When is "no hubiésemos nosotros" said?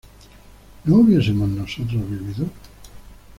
0.85-2.09